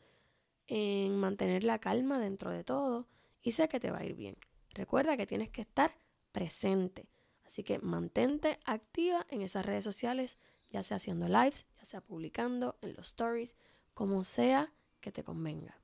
en 0.68 1.18
mantener 1.18 1.64
la 1.64 1.80
calma 1.80 2.20
dentro 2.20 2.52
de 2.52 2.64
todo 2.64 3.08
y 3.42 3.54
sé 3.54 3.68
que 3.68 3.80
te 3.80 3.92
va 3.92 4.00
a 4.00 4.06
ir 4.06 4.16
bien. 4.16 4.38
Recuerda 4.74 5.18
que 5.18 5.28
tienes 5.28 5.50
que 5.50 5.62
estar 5.62 5.96
presente. 6.32 7.08
Así 7.46 7.64
que 7.64 7.80
mantente 7.80 8.60
activa 8.66 9.26
en 9.30 9.42
esas 9.42 9.66
redes 9.66 9.84
sociales, 9.84 10.38
ya 10.76 10.84
sea 10.84 10.98
haciendo 10.98 11.30
lives, 11.30 11.66
ya 11.78 11.86
sea 11.86 12.02
publicando 12.02 12.78
en 12.82 12.94
los 12.96 13.08
stories, 13.08 13.56
como 13.94 14.26
sea 14.26 14.74
que 15.00 15.14
te 15.14 15.24
convenga. 15.24 15.80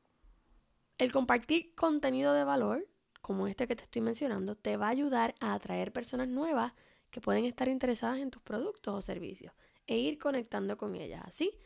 El 0.98 1.14
compartir 1.14 1.74
contenido 1.76 2.34
de 2.34 2.44
valor, 2.44 2.90
como 3.22 3.48
este 3.48 3.68
que 3.68 3.78
te 3.78 3.84
estoy 3.84 4.02
mencionando, 4.02 4.58
te 4.58 4.76
va 4.76 4.88
a 4.88 4.90
ayudar 4.90 5.34
a 5.40 5.54
atraer 5.54 5.94
personas 5.94 6.28
nuevas 6.28 6.74
que 7.10 7.22
pueden 7.22 7.46
estar 7.46 7.70
interesadas 7.70 8.20
en 8.20 8.32
tus 8.32 8.42
productos 8.42 8.94
o 8.94 9.02
servicios 9.02 9.54
e 9.88 9.98
ir 9.98 10.18
conectando 10.18 10.76
con 10.76 10.96
ellas, 10.96 11.22
así 11.24 11.58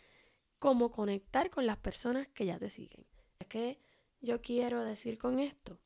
como 0.60 0.92
conectar 0.92 1.50
con 1.50 1.66
las 1.66 1.78
personas 1.78 2.28
que 2.28 2.46
ya 2.46 2.60
te 2.60 2.70
siguen. 2.70 3.08
Es 3.40 3.48
que 3.48 3.80
yo 4.22 4.40
quiero 4.40 4.84
decir 4.84 5.18
con 5.18 5.40
esto, 5.40 5.80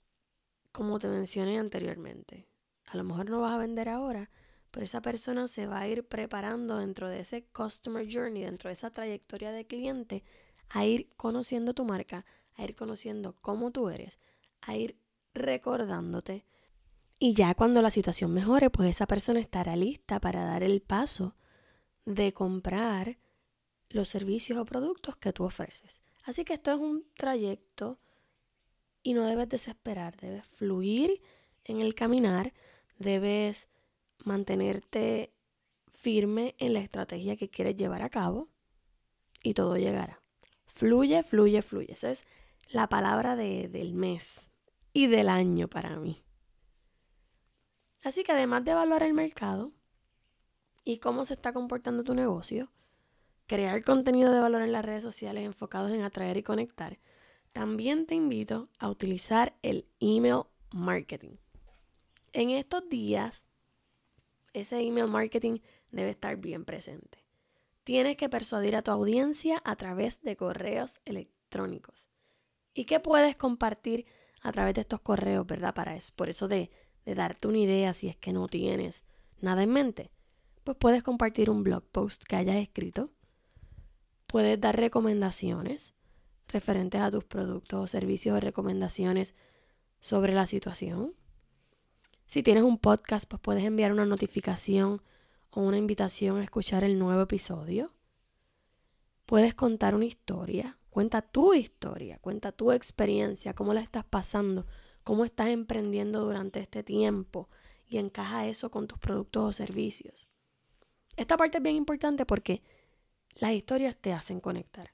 como 0.73 0.99
te 0.99 1.07
mencioné 1.07 1.57
anteriormente, 1.57 2.49
a 2.83 2.97
lo 2.97 3.05
mejor 3.05 3.29
no 3.29 3.39
vas 3.39 3.53
a 3.53 3.57
vender 3.57 3.87
ahora, 3.87 4.29
pero 4.71 4.85
esa 4.85 5.01
persona 5.01 5.47
se 5.47 5.67
va 5.67 5.81
a 5.81 5.87
ir 5.87 6.05
preparando 6.05 6.77
dentro 6.77 7.09
de 7.09 7.21
ese 7.21 7.45
customer 7.45 8.07
journey, 8.11 8.43
dentro 8.43 8.69
de 8.69 8.73
esa 8.73 8.91
trayectoria 8.91 9.51
de 9.51 9.65
cliente, 9.65 10.23
a 10.69 10.85
ir 10.85 11.09
conociendo 11.17 11.73
tu 11.73 11.85
marca, 11.85 12.25
a 12.55 12.63
ir 12.63 12.75
conociendo 12.75 13.35
cómo 13.41 13.71
tú 13.71 13.89
eres, 13.89 14.19
a 14.61 14.75
ir 14.75 14.97
recordándote. 15.33 16.45
Y 17.17 17.33
ya 17.33 17.53
cuando 17.55 17.81
la 17.81 17.91
situación 17.91 18.33
mejore, 18.33 18.69
pues 18.69 18.89
esa 18.89 19.07
persona 19.07 19.39
estará 19.39 19.75
lista 19.75 20.19
para 20.19 20.45
dar 20.45 20.63
el 20.63 20.81
paso 20.81 21.35
de 22.05 22.33
comprar 22.33 23.17
los 23.89 24.09
servicios 24.09 24.57
o 24.57 24.65
productos 24.65 25.17
que 25.17 25.33
tú 25.33 25.43
ofreces. 25.43 26.01
Así 26.23 26.45
que 26.45 26.53
esto 26.53 26.71
es 26.71 26.77
un 26.77 27.05
trayecto 27.15 27.99
y 29.03 29.13
no 29.13 29.25
debes 29.25 29.49
desesperar, 29.49 30.17
debes 30.17 30.45
fluir 30.45 31.21
en 31.63 31.81
el 31.81 31.95
caminar, 31.95 32.53
debes 32.97 33.69
mantenerte 34.23 35.33
firme 35.91 36.55
en 36.59 36.73
la 36.73 36.79
estrategia 36.79 37.35
que 37.35 37.49
quieres 37.49 37.75
llevar 37.75 38.01
a 38.01 38.09
cabo 38.09 38.49
y 39.43 39.53
todo 39.53 39.77
llegará. 39.77 40.21
Fluye, 40.65 41.23
fluye, 41.23 41.61
fluye. 41.61 41.91
Esa 41.91 42.11
es 42.11 42.25
la 42.69 42.87
palabra 42.87 43.35
del 43.35 43.93
mes 43.93 44.49
y 44.93 45.07
del 45.07 45.29
año 45.29 45.67
para 45.67 45.97
mí. 45.97 46.23
Así 48.03 48.23
que 48.23 48.31
además 48.31 48.63
de 48.63 48.71
evaluar 48.71 49.03
el 49.03 49.13
mercado 49.13 49.73
y 50.85 50.99
cómo 50.99 51.25
se 51.25 51.33
está 51.33 51.51
comportando 51.51 52.03
tu 52.03 52.13
negocio, 52.13 52.71
crear 53.45 53.83
contenido 53.83 54.31
de 54.31 54.39
valor 54.39 54.61
en 54.61 54.71
las 54.71 54.85
redes 54.85 55.03
sociales 55.03 55.43
enfocados 55.43 55.91
en 55.91 56.03
atraer 56.03 56.37
y 56.37 56.43
conectar, 56.43 56.99
también 57.51 58.05
te 58.05 58.15
invito 58.15 58.69
a 58.77 58.89
utilizar 58.89 59.57
el 59.63 59.87
email 59.99 60.43
marketing. 60.71 61.37
En 62.31 62.51
estos 62.51 62.87
días, 62.87 63.45
ese 64.53 64.79
email 64.79 65.07
marketing 65.07 65.59
debe 65.91 66.11
estar 66.11 66.37
bien 66.37 66.65
presente. 66.65 67.25
Tienes 67.83 68.17
que 68.17 68.29
persuadir 68.29 68.75
a 68.75 68.81
tu 68.81 68.91
audiencia 68.91 69.61
a 69.65 69.75
través 69.75 70.21
de 70.21 70.35
correos 70.35 70.99
electrónicos. 71.05 72.07
¿Y 72.73 72.85
qué 72.85 72.99
puedes 72.99 73.35
compartir 73.35 74.05
a 74.41 74.51
través 74.51 74.75
de 74.75 74.81
estos 74.81 75.01
correos, 75.01 75.45
verdad? 75.47 75.73
Para 75.73 75.95
eso, 75.95 76.13
por 76.15 76.29
eso 76.29 76.47
de, 76.47 76.69
de 77.05 77.15
darte 77.15 77.47
una 77.47 77.57
idea 77.57 77.93
si 77.93 78.07
es 78.07 78.15
que 78.15 78.33
no 78.33 78.47
tienes 78.47 79.03
nada 79.41 79.63
en 79.63 79.71
mente. 79.71 80.11
Pues 80.63 80.77
puedes 80.77 81.03
compartir 81.03 81.49
un 81.49 81.63
blog 81.63 81.83
post 81.83 82.23
que 82.23 82.35
hayas 82.35 82.57
escrito. 82.57 83.11
Puedes 84.27 84.59
dar 84.61 84.77
recomendaciones 84.77 85.95
referentes 86.47 87.01
a 87.01 87.11
tus 87.11 87.23
productos 87.23 87.79
o 87.79 87.87
servicios 87.87 88.37
o 88.37 88.39
recomendaciones 88.39 89.35
sobre 89.99 90.33
la 90.33 90.45
situación. 90.47 91.15
Si 92.29 92.43
tienes 92.43 92.61
un 92.61 92.77
podcast, 92.77 93.27
pues 93.27 93.41
puedes 93.41 93.63
enviar 93.63 93.91
una 93.91 94.05
notificación 94.05 95.01
o 95.49 95.61
una 95.61 95.79
invitación 95.79 96.37
a 96.37 96.43
escuchar 96.43 96.83
el 96.83 96.99
nuevo 96.99 97.23
episodio. 97.23 97.91
Puedes 99.25 99.55
contar 99.55 99.95
una 99.95 100.05
historia. 100.05 100.77
Cuenta 100.91 101.23
tu 101.23 101.55
historia, 101.55 102.19
cuenta 102.19 102.51
tu 102.51 102.71
experiencia, 102.71 103.55
cómo 103.55 103.73
la 103.73 103.81
estás 103.81 104.03
pasando, 104.05 104.67
cómo 105.03 105.25
estás 105.25 105.47
emprendiendo 105.47 106.23
durante 106.23 106.59
este 106.59 106.83
tiempo 106.83 107.49
y 107.87 107.97
encaja 107.97 108.45
eso 108.45 108.69
con 108.69 108.85
tus 108.85 108.99
productos 108.99 109.43
o 109.43 109.51
servicios. 109.51 110.29
Esta 111.17 111.35
parte 111.35 111.57
es 111.57 111.63
bien 111.63 111.77
importante 111.77 112.27
porque 112.27 112.61
las 113.37 113.53
historias 113.53 113.97
te 113.97 114.13
hacen 114.13 114.39
conectar 114.39 114.93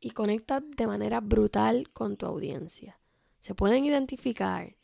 y 0.00 0.12
conecta 0.12 0.62
de 0.62 0.86
manera 0.86 1.20
brutal 1.20 1.90
con 1.92 2.16
tu 2.16 2.24
audiencia. 2.24 2.98
Se 3.40 3.54
pueden 3.54 3.84
identificar. 3.84 4.79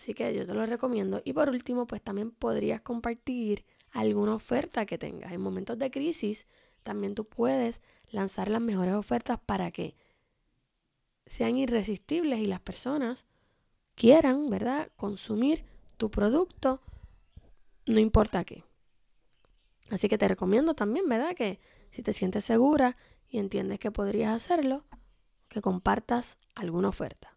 Así 0.00 0.14
que 0.14 0.34
yo 0.34 0.46
te 0.46 0.54
lo 0.54 0.64
recomiendo. 0.64 1.20
Y 1.26 1.34
por 1.34 1.50
último, 1.50 1.86
pues 1.86 2.00
también 2.00 2.30
podrías 2.30 2.80
compartir 2.80 3.66
alguna 3.90 4.34
oferta 4.34 4.86
que 4.86 4.96
tengas. 4.96 5.30
En 5.30 5.42
momentos 5.42 5.78
de 5.78 5.90
crisis, 5.90 6.46
también 6.82 7.14
tú 7.14 7.26
puedes 7.26 7.82
lanzar 8.10 8.48
las 8.48 8.62
mejores 8.62 8.94
ofertas 8.94 9.38
para 9.44 9.70
que 9.70 9.94
sean 11.26 11.58
irresistibles 11.58 12.38
y 12.38 12.46
las 12.46 12.60
personas 12.60 13.26
quieran, 13.94 14.48
¿verdad?, 14.48 14.90
consumir 14.96 15.64
tu 15.98 16.10
producto, 16.10 16.80
no 17.84 18.00
importa 18.00 18.42
qué. 18.44 18.64
Así 19.90 20.08
que 20.08 20.16
te 20.16 20.28
recomiendo 20.28 20.72
también, 20.72 21.10
¿verdad?, 21.10 21.34
que 21.36 21.60
si 21.90 22.02
te 22.02 22.14
sientes 22.14 22.46
segura 22.46 22.96
y 23.28 23.36
entiendes 23.36 23.78
que 23.78 23.90
podrías 23.90 24.34
hacerlo, 24.34 24.82
que 25.50 25.60
compartas 25.60 26.38
alguna 26.54 26.88
oferta. 26.88 27.29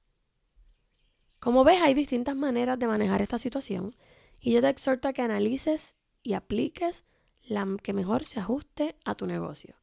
Como 1.43 1.65
ves, 1.65 1.81
hay 1.81 1.93
distintas 1.93 2.37
maneras 2.37 2.79
de 2.79 2.87
manejar 2.87 3.21
esta 3.21 3.37
situación 3.37 3.93
y 4.39 4.53
yo 4.53 4.61
te 4.61 4.69
exhorto 4.69 5.09
a 5.09 5.13
que 5.13 5.23
analices 5.23 5.97
y 6.21 6.35
apliques 6.35 7.03
la 7.43 7.67
que 7.83 7.91
mejor 7.91 8.23
se 8.23 8.39
ajuste 8.39 8.95
a 9.03 9.15
tu 9.15 9.25
negocio. 9.27 9.75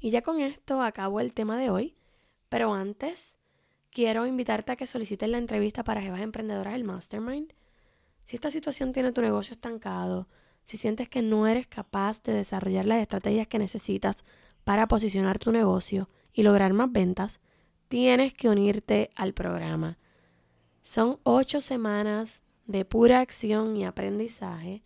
Y 0.00 0.10
ya 0.10 0.22
con 0.22 0.40
esto 0.40 0.82
acabo 0.82 1.20
el 1.20 1.34
tema 1.34 1.56
de 1.56 1.70
hoy, 1.70 1.94
pero 2.48 2.74
antes 2.74 3.38
quiero 3.92 4.26
invitarte 4.26 4.72
a 4.72 4.76
que 4.76 4.88
solicites 4.88 5.28
la 5.28 5.38
entrevista 5.38 5.84
para 5.84 6.02
jefas 6.02 6.22
emprendedoras 6.22 6.72
del 6.72 6.82
Mastermind. 6.82 7.52
Si 8.24 8.34
esta 8.34 8.50
situación 8.50 8.92
tiene 8.92 9.12
tu 9.12 9.20
negocio 9.20 9.54
estancado, 9.54 10.26
si 10.64 10.76
sientes 10.76 11.08
que 11.08 11.22
no 11.22 11.46
eres 11.46 11.68
capaz 11.68 12.24
de 12.24 12.32
desarrollar 12.32 12.86
las 12.86 12.98
estrategias 12.98 13.46
que 13.46 13.60
necesitas 13.60 14.24
para 14.64 14.88
posicionar 14.88 15.38
tu 15.38 15.52
negocio 15.52 16.10
y 16.32 16.42
lograr 16.42 16.72
más 16.72 16.90
ventas, 16.90 17.38
tienes 17.86 18.34
que 18.34 18.48
unirte 18.48 19.10
al 19.14 19.32
programa. 19.32 19.96
Son 20.86 21.18
ocho 21.24 21.60
semanas 21.60 22.44
de 22.66 22.84
pura 22.84 23.18
acción 23.18 23.76
y 23.76 23.84
aprendizaje. 23.84 24.84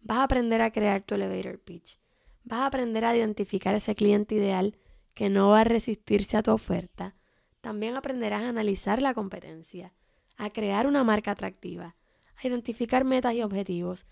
Vas 0.00 0.18
a 0.18 0.22
aprender 0.22 0.60
a 0.60 0.70
crear 0.70 1.02
tu 1.02 1.16
elevator 1.16 1.58
pitch. 1.58 1.98
Vas 2.44 2.60
a 2.60 2.66
aprender 2.66 3.04
a 3.04 3.16
identificar 3.16 3.74
ese 3.74 3.96
cliente 3.96 4.36
ideal 4.36 4.78
que 5.12 5.28
no 5.28 5.48
va 5.48 5.62
a 5.62 5.64
resistirse 5.64 6.36
a 6.36 6.44
tu 6.44 6.52
oferta. 6.52 7.16
También 7.60 7.96
aprenderás 7.96 8.42
a 8.42 8.48
analizar 8.50 9.02
la 9.02 9.12
competencia, 9.12 9.92
a 10.36 10.50
crear 10.50 10.86
una 10.86 11.02
marca 11.02 11.32
atractiva, 11.32 11.96
a 12.36 12.46
identificar 12.46 13.04
metas 13.04 13.34
y 13.34 13.42
objetivos, 13.42 14.06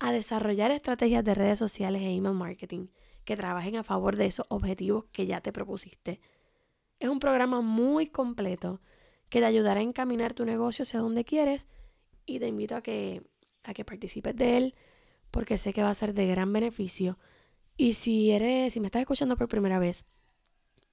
a 0.00 0.10
desarrollar 0.10 0.72
estrategias 0.72 1.22
de 1.22 1.36
redes 1.36 1.60
sociales 1.60 2.02
e 2.02 2.10
email 2.10 2.34
marketing 2.34 2.88
que 3.24 3.36
trabajen 3.36 3.76
a 3.76 3.84
favor 3.84 4.16
de 4.16 4.26
esos 4.26 4.46
objetivos 4.48 5.04
que 5.12 5.26
ya 5.26 5.40
te 5.40 5.52
propusiste. 5.52 6.20
Es 6.98 7.08
un 7.08 7.20
programa 7.20 7.60
muy 7.60 8.08
completo 8.08 8.80
que 9.32 9.40
te 9.40 9.46
ayudará 9.46 9.80
a 9.80 9.82
encaminar 9.82 10.34
tu 10.34 10.44
negocio 10.44 10.82
hacia 10.82 11.00
donde 11.00 11.24
quieres 11.24 11.66
y 12.26 12.38
te 12.38 12.48
invito 12.48 12.76
a 12.76 12.82
que, 12.82 13.22
a 13.62 13.72
que 13.72 13.82
participes 13.82 14.36
de 14.36 14.58
él 14.58 14.74
porque 15.30 15.56
sé 15.56 15.72
que 15.72 15.82
va 15.82 15.88
a 15.88 15.94
ser 15.94 16.12
de 16.12 16.26
gran 16.26 16.52
beneficio. 16.52 17.18
Y 17.78 17.94
si 17.94 18.30
eres, 18.30 18.74
si 18.74 18.80
me 18.80 18.88
estás 18.88 19.00
escuchando 19.00 19.38
por 19.38 19.48
primera 19.48 19.78
vez 19.78 20.04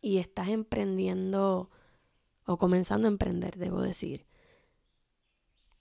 y 0.02 0.20
estás 0.20 0.48
emprendiendo 0.48 1.70
o 2.46 2.58
comenzando 2.58 3.10
a 3.10 3.12
emprender, 3.12 3.58
debo 3.58 3.82
decir, 3.82 4.26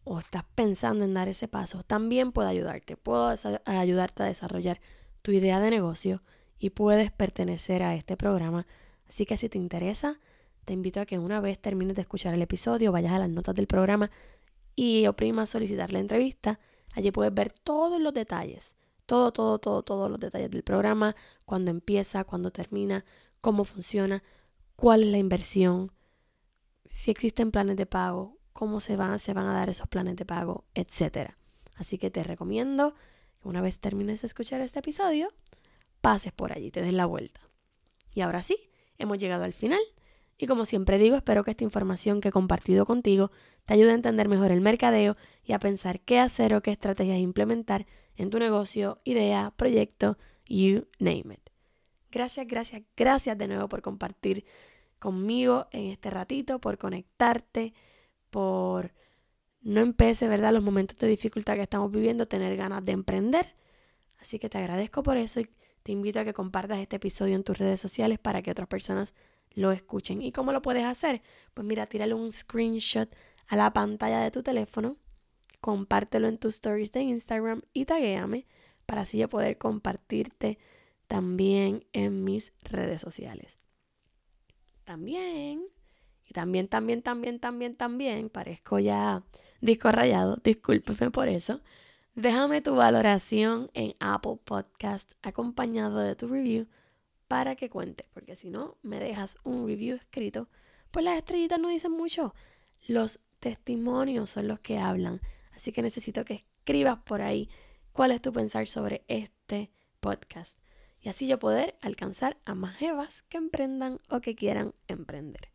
o 0.03 0.19
estás 0.19 0.43
pensando 0.57 1.05
en 1.05 1.15
dar 1.15 1.29
ese 1.29 1.47
paso, 1.47 1.85
también 1.85 2.33
puedo 2.33 2.49
ayudarte. 2.49 2.97
Puedo 2.97 3.33
ayudarte 3.67 4.25
a 4.25 4.27
desarrollar 4.27 4.81
tu 5.23 5.31
idea 5.31 5.61
de 5.61 5.71
negocio 5.71 6.25
y 6.59 6.71
puedes 6.71 7.13
pertenecer 7.13 7.85
a 7.85 7.95
este 7.95 8.17
programa. 8.17 8.67
Así 9.09 9.27
que 9.27 9.37
si 9.37 9.49
te 9.49 9.59
interesa, 9.59 10.19
te 10.69 10.75
invito 10.75 11.01
a 11.01 11.07
que 11.07 11.19
una 11.19 11.41
vez 11.41 11.59
termines 11.59 11.97
de 11.97 12.03
escuchar 12.03 12.35
el 12.35 12.43
episodio, 12.43 12.93
vayas 12.93 13.13
a 13.13 13.19
las 13.19 13.31
notas 13.31 13.55
del 13.55 13.67
programa 13.67 14.11
y 14.77 15.07
oprimas 15.07 15.49
solicitar 15.49 15.95
la 15.95 15.99
entrevista. 15.99 16.61
Allí 16.93 17.11
puedes 17.11 17.33
ver 17.33 17.55
todos 17.55 17.99
los 17.99 18.13
detalles, 18.13 18.75
todo, 19.07 19.33
todo, 19.33 19.59
todo, 19.59 19.83
todos 19.83 20.11
los 20.11 20.21
detalles 20.21 20.51
del 20.51 20.63
programa, 20.63 21.17
cuándo 21.47 21.71
empieza, 21.71 22.23
cuándo 22.25 22.51
termina, 22.51 23.07
cómo 23.41 23.65
funciona, 23.65 24.23
cuál 24.77 25.05
es 25.05 25.09
la 25.09 25.17
inversión, 25.17 25.91
si 26.85 27.11
existen 27.11 27.51
planes 27.51 27.79
de 27.79 27.87
pago, 27.87 28.37
cómo 28.53 28.83
se 28.83 28.97
van, 28.97 29.19
se 29.21 29.33
van 29.33 29.47
a 29.47 29.55
dar 29.55 29.71
esos 29.71 29.89
planes 29.89 30.17
de 30.17 30.27
pago, 30.27 30.67
etc. 30.75 31.31
Así 31.77 31.97
que 31.97 32.11
te 32.11 32.23
recomiendo 32.25 32.95
que 33.41 33.49
una 33.49 33.63
vez 33.63 33.81
termines 33.81 34.21
de 34.21 34.27
escuchar 34.27 34.61
este 34.61 34.81
episodio, 34.81 35.33
pases 36.03 36.35
por 36.35 36.53
allí, 36.53 36.71
te 36.71 36.83
des 36.83 36.93
la 36.93 37.07
vuelta. 37.07 37.41
Y 38.13 38.21
ahora 38.21 38.43
sí, 38.43 38.69
hemos 38.99 39.17
llegado 39.17 39.45
al 39.45 39.55
final. 39.55 39.81
Y 40.39 40.47
como 40.47 40.65
siempre 40.65 40.99
digo, 40.99 41.17
espero 41.17 41.43
que 41.43 41.51
esta 41.51 41.65
información 41.65 42.21
que 42.21 42.29
he 42.29 42.33
compartido 42.33 42.87
contigo 42.87 43.33
te 43.67 43.75
ayuda 43.75 43.91
a 43.91 43.97
entender 43.97 44.29
mejor 44.29 44.53
el 44.53 44.61
mercadeo 44.61 45.17
y 45.45 45.53
a 45.53 45.59
pensar 45.59 46.01
qué 46.01 46.21
hacer 46.21 46.55
o 46.55 46.63
qué 46.63 46.71
estrategias 46.71 47.19
implementar 47.19 47.87
en 48.17 48.31
tu 48.31 48.39
negocio, 48.39 49.01
idea, 49.03 49.53
proyecto, 49.57 50.17
you 50.47 50.87
name 51.01 51.35
it. 51.35 51.51
Gracias, 52.11 52.47
gracias, 52.47 52.83
gracias 52.97 53.37
de 53.37 53.49
nuevo 53.49 53.69
por 53.69 53.83
compartir 53.83 54.45
conmigo 55.01 55.67
en 55.73 55.89
este 55.89 56.09
ratito, 56.11 56.61
por 56.61 56.79
conectarte, 56.79 57.75
por 58.31 58.93
no 59.61 59.81
empece, 59.81 60.29
¿verdad? 60.29 60.53
Los 60.53 60.63
momentos 60.63 60.97
de 60.99 61.09
dificultad 61.09 61.57
que 61.57 61.63
estamos 61.63 61.91
viviendo, 61.91 62.27
tener 62.27 62.57
ganas 62.57 62.85
de 62.85 62.93
emprender. 62.93 63.55
Así 64.19 64.39
que 64.39 64.49
te 64.49 64.59
agradezco 64.59 65.03
por 65.03 65.17
eso 65.17 65.41
y 65.41 65.51
te 65.83 65.93
invito 65.93 66.21
a 66.21 66.25
que 66.25 66.33
compartas 66.33 66.79
este 66.79 66.97
episodio 66.97 67.35
en 67.35 67.43
tus 67.43 67.59
redes 67.59 67.81
sociales 67.81 68.19
para 68.19 68.41
que 68.43 68.51
otras 68.51 68.69
personas 68.69 69.15
lo 69.59 69.73
escuchen. 69.73 70.23
¿Y 70.23 70.33
cómo 70.33 70.53
lo 70.53 70.63
puedes 70.63 70.85
hacer? 70.85 71.23
Pues 71.55 71.67
mira, 71.67 71.87
tírale 71.87 72.15
un 72.15 72.33
screenshot 72.33 73.15
a 73.49 73.57
la 73.57 73.73
pantalla 73.73 74.21
de 74.21 74.31
tu 74.31 74.43
teléfono, 74.43 74.97
compártelo 75.61 76.29
en 76.29 76.39
tus 76.39 76.55
stories 76.55 76.93
de 76.93 77.03
Instagram 77.03 77.63
y 77.73 77.85
taguéame 77.85 78.47
para 78.87 79.03
así 79.03 79.19
yo 79.19 79.29
poder 79.29 79.59
compartirte 79.59 80.59
también 81.09 81.85
en 81.93 82.25
mis 82.25 82.53
redes 82.63 83.01
sociales. 83.01 83.59
También, 84.85 85.65
y 86.25 86.33
también, 86.33 86.69
también, 86.69 87.03
también, 87.03 87.41
también, 87.41 87.77
también, 87.77 88.31
parezco 88.31 88.79
ya 88.79 89.25
disco 89.61 89.91
rayado, 89.91 90.39
discúlpeme 90.43 91.11
por 91.11 91.29
eso. 91.29 91.61
Déjame 92.15 92.61
tu 92.61 92.75
valoración 92.75 93.71
en 93.75 93.95
Apple 94.01 94.39
Podcast 94.45 95.13
acompañado 95.23 95.99
de 95.99 96.17
tu 96.17 96.29
review 96.29 96.67
para 97.29 97.55
que 97.57 97.71
cuente, 97.71 98.07
porque 98.13 98.37
si 98.37 98.51
no 98.51 98.79
me 98.83 98.99
dejas 98.99 99.37
un 99.45 99.67
review 99.67 99.97
escrito, 99.97 100.49
pues 100.91 101.05
las 101.05 101.17
estrellitas 101.17 101.61
no 101.61 101.69
dicen 101.69 101.93
mucho. 101.93 102.35
Los 102.87 103.21
testimonios 103.39 104.31
son 104.31 104.49
los 104.49 104.61
que 104.61 104.79
hablan, 104.79 105.21
así 105.53 105.71
que 105.71 105.83
necesito 105.83 106.25
que 106.25 106.47
escribas 106.59 106.99
por 107.05 107.23
ahí 107.23 107.49
cuál 107.93 108.11
es 108.11 108.21
tu 108.21 108.33
pensar 108.33 108.67
sobre 108.67 109.05
este 109.07 109.71
podcast 110.01 110.59
y 111.01 111.09
así 111.09 111.27
yo 111.27 111.39
poder 111.39 111.77
alcanzar 111.81 112.39
a 112.45 112.55
más 112.55 112.81
evas 112.83 113.23
que 113.23 113.39
emprendan 113.39 113.99
o 114.09 114.21
que 114.21 114.35
quieran 114.35 114.75
emprender. 114.89 115.51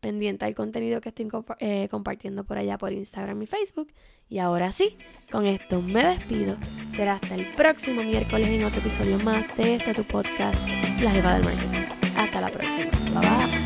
Pendiente 0.00 0.44
al 0.44 0.54
contenido 0.54 1.00
que 1.00 1.08
estoy 1.08 1.28
eh, 1.58 1.88
compartiendo 1.90 2.44
por 2.44 2.58
allá 2.58 2.78
por 2.78 2.92
Instagram 2.92 3.42
y 3.42 3.46
Facebook. 3.46 3.92
Y 4.28 4.38
ahora 4.38 4.72
sí, 4.72 4.96
con 5.30 5.46
esto 5.46 5.80
me 5.80 6.04
despido. 6.04 6.58
Será 6.96 7.16
hasta 7.16 7.34
el 7.34 7.44
próximo 7.44 8.02
miércoles 8.02 8.48
en 8.48 8.64
otro 8.64 8.80
episodio 8.80 9.18
más 9.18 9.54
de 9.58 9.74
este 9.74 9.92
tu 9.92 10.02
podcast, 10.04 10.56
La 11.02 11.10
Jeva 11.10 11.34
del 11.34 11.44
Marketing. 11.44 11.84
Hasta 12.16 12.40
la 12.40 12.48
próxima. 12.48 13.20
Bye 13.20 13.28
bye. 13.28 13.65